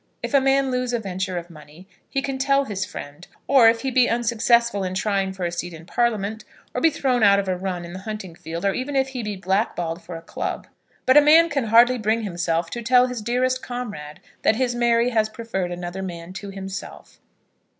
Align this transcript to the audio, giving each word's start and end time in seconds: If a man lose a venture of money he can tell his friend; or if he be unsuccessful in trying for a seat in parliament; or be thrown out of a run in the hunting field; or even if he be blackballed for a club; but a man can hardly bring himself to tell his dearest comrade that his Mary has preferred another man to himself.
If 0.23 0.33
a 0.33 0.41
man 0.41 0.71
lose 0.71 0.93
a 0.93 0.99
venture 0.99 1.37
of 1.37 1.51
money 1.51 1.87
he 2.09 2.23
can 2.23 2.39
tell 2.39 2.65
his 2.65 2.85
friend; 2.85 3.27
or 3.45 3.69
if 3.69 3.81
he 3.81 3.91
be 3.91 4.09
unsuccessful 4.09 4.83
in 4.83 4.95
trying 4.95 5.31
for 5.31 5.45
a 5.45 5.51
seat 5.51 5.75
in 5.75 5.85
parliament; 5.85 6.43
or 6.73 6.81
be 6.81 6.89
thrown 6.89 7.21
out 7.21 7.37
of 7.37 7.47
a 7.47 7.55
run 7.55 7.85
in 7.85 7.93
the 7.93 7.99
hunting 7.99 8.33
field; 8.33 8.65
or 8.65 8.73
even 8.73 8.95
if 8.95 9.09
he 9.09 9.21
be 9.21 9.35
blackballed 9.35 10.01
for 10.01 10.15
a 10.17 10.23
club; 10.23 10.65
but 11.05 11.17
a 11.17 11.21
man 11.21 11.49
can 11.49 11.65
hardly 11.65 11.99
bring 11.99 12.23
himself 12.23 12.71
to 12.71 12.81
tell 12.81 13.05
his 13.05 13.21
dearest 13.21 13.61
comrade 13.61 14.21
that 14.41 14.55
his 14.55 14.73
Mary 14.73 15.11
has 15.11 15.29
preferred 15.29 15.71
another 15.71 16.01
man 16.01 16.33
to 16.33 16.49
himself. 16.49 17.19